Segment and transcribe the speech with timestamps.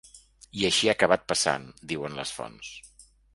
[0.61, 2.73] I així ha acabat passant, diuen les fonts.